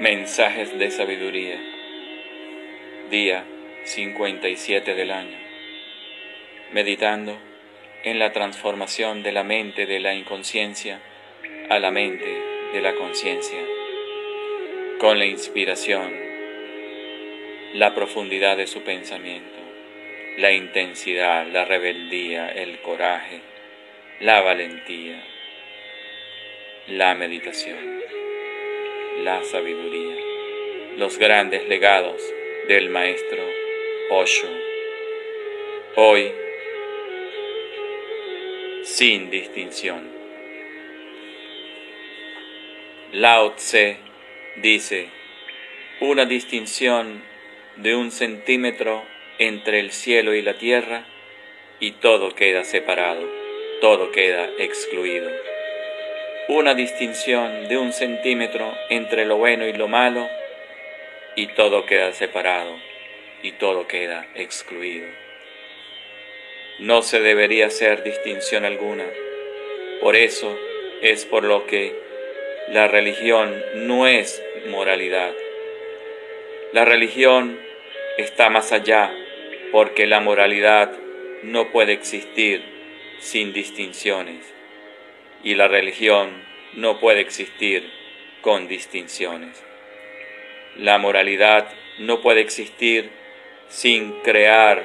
[0.00, 1.56] Mensajes de sabiduría.
[3.10, 3.44] Día
[3.84, 5.38] 57 del año.
[6.72, 7.38] Meditando
[8.02, 11.00] en la transformación de la mente de la inconsciencia
[11.70, 12.26] a la mente
[12.72, 13.60] de la conciencia.
[14.98, 16.12] Con la inspiración,
[17.74, 19.60] la profundidad de su pensamiento,
[20.38, 23.42] la intensidad, la rebeldía, el coraje,
[24.18, 25.22] la valentía,
[26.88, 28.23] la meditación
[29.22, 30.16] la sabiduría,
[30.96, 32.20] los grandes legados
[32.66, 33.42] del maestro
[34.10, 34.48] Osho.
[35.96, 36.32] Hoy,
[38.82, 40.10] sin distinción.
[43.12, 43.98] Lao Tse
[44.56, 45.08] dice,
[46.00, 47.22] una distinción
[47.76, 49.04] de un centímetro
[49.38, 51.06] entre el cielo y la tierra
[51.78, 53.22] y todo queda separado,
[53.80, 55.53] todo queda excluido
[56.48, 60.28] una distinción de un centímetro entre lo bueno y lo malo,
[61.36, 62.76] y todo queda separado
[63.42, 65.06] y todo queda excluido.
[66.78, 69.04] No se debería hacer distinción alguna.
[70.00, 70.58] Por eso
[71.00, 71.94] es por lo que
[72.68, 75.32] la religión no es moralidad.
[76.72, 77.58] La religión
[78.18, 79.10] está más allá
[79.72, 80.92] porque la moralidad
[81.42, 82.62] no puede existir
[83.18, 84.54] sin distinciones
[85.44, 86.42] y la religión
[86.72, 87.88] no puede existir
[88.40, 89.62] con distinciones.
[90.76, 93.10] La moralidad no puede existir
[93.68, 94.82] sin crear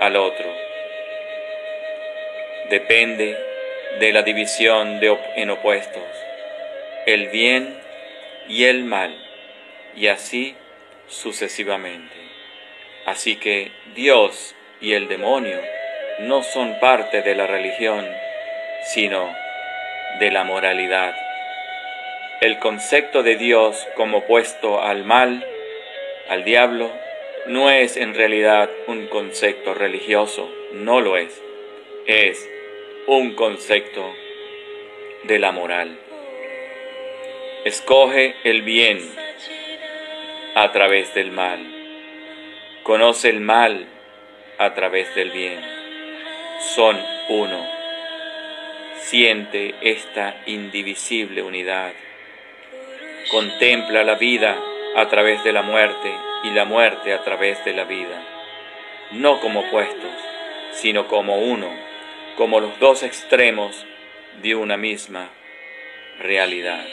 [0.00, 0.46] al otro.
[2.70, 3.36] Depende
[3.98, 6.02] de la división de en opuestos,
[7.06, 7.78] el bien
[8.48, 9.16] y el mal,
[9.96, 10.54] y así
[11.08, 12.14] sucesivamente.
[13.06, 15.60] Así que Dios y el demonio
[16.20, 18.06] no son parte de la religión,
[18.84, 19.45] sino
[20.18, 21.14] de la moralidad.
[22.40, 25.46] El concepto de Dios como opuesto al mal,
[26.28, 26.90] al diablo,
[27.46, 31.42] no es en realidad un concepto religioso, no lo es.
[32.06, 32.48] Es
[33.06, 34.14] un concepto
[35.24, 35.98] de la moral.
[37.64, 39.00] Escoge el bien
[40.54, 41.60] a través del mal.
[42.82, 43.86] Conoce el mal
[44.58, 45.60] a través del bien.
[46.74, 46.96] Son
[47.28, 47.75] uno
[49.06, 51.92] siente esta indivisible unidad.
[53.30, 54.58] Contempla la vida
[54.96, 56.12] a través de la muerte
[56.42, 58.20] y la muerte a través de la vida,
[59.12, 60.10] no como opuestos,
[60.72, 61.70] sino como uno,
[62.36, 63.86] como los dos extremos
[64.42, 65.30] de una misma
[66.18, 66.84] realidad.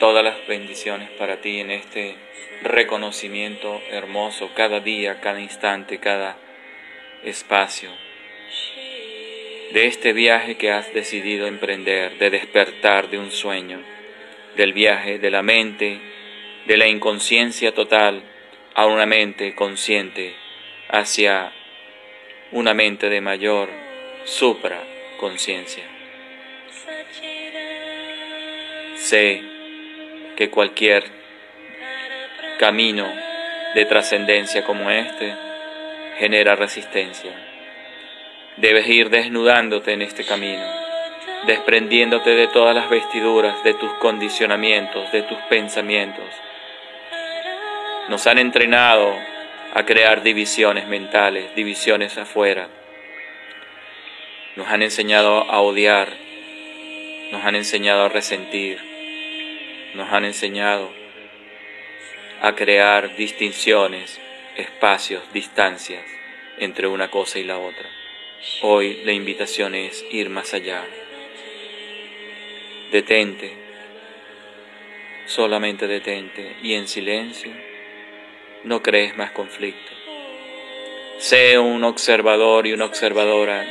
[0.00, 2.16] Todas las bendiciones para ti en este
[2.62, 6.36] reconocimiento hermoso cada día, cada instante, cada
[7.24, 7.90] espacio
[9.72, 13.80] de este viaje que has decidido emprender, de despertar de un sueño,
[14.56, 16.00] del viaje de la mente,
[16.66, 18.22] de la inconsciencia total
[18.74, 20.34] a una mente consciente,
[20.88, 21.52] hacia
[22.52, 23.68] una mente de mayor
[24.24, 25.84] supraconciencia.
[28.94, 29.42] Sé
[30.36, 31.04] que cualquier
[32.58, 33.12] camino
[33.74, 35.45] de trascendencia como este
[36.18, 37.32] genera resistencia.
[38.56, 40.64] Debes ir desnudándote en este camino,
[41.46, 46.24] desprendiéndote de todas las vestiduras, de tus condicionamientos, de tus pensamientos.
[48.08, 49.14] Nos han entrenado
[49.74, 52.68] a crear divisiones mentales, divisiones afuera.
[54.54, 56.08] Nos han enseñado a odiar,
[57.30, 58.78] nos han enseñado a resentir,
[59.94, 60.90] nos han enseñado
[62.40, 64.18] a crear distinciones
[64.56, 66.04] espacios, distancias
[66.58, 67.88] entre una cosa y la otra.
[68.62, 70.84] Hoy la invitación es ir más allá.
[72.90, 73.52] Detente,
[75.26, 77.52] solamente detente y en silencio
[78.64, 79.92] no crees más conflicto.
[81.18, 83.64] Sé un observador y una observadora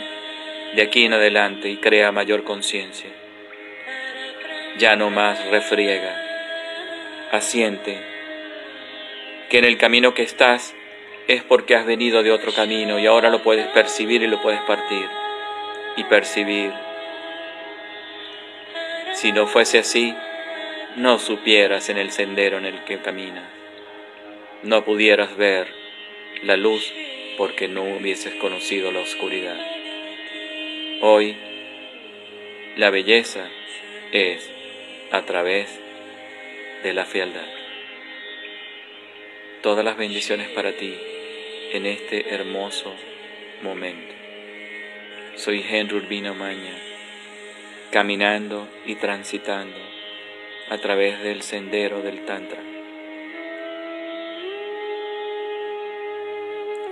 [0.76, 3.10] de aquí en adelante y crea mayor conciencia.
[4.78, 6.22] Ya no más refriega,
[7.32, 8.15] asiente
[9.56, 10.76] que en el camino que estás
[11.30, 14.60] es porque has venido de otro camino y ahora lo puedes percibir y lo puedes
[14.64, 15.08] partir
[15.96, 16.74] y percibir.
[19.14, 20.14] Si no fuese así,
[20.98, 23.50] no supieras en el sendero en el que caminas,
[24.64, 25.68] no pudieras ver
[26.44, 26.94] la luz
[27.38, 29.56] porque no hubieses conocido la oscuridad.
[31.00, 31.38] Hoy,
[32.76, 33.48] la belleza
[34.12, 34.52] es
[35.12, 35.80] a través
[36.84, 37.65] de la fealdad
[39.66, 40.96] todas las bendiciones para ti
[41.74, 42.94] en este hermoso
[43.64, 44.14] momento.
[45.38, 46.78] Soy Henry Urbina Maña,
[47.90, 49.80] caminando y transitando
[50.70, 52.62] a través del sendero del Tantra.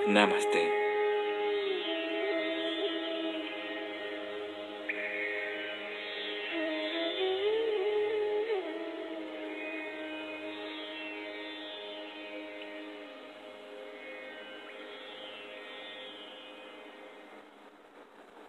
[0.08, 0.83] Namaste.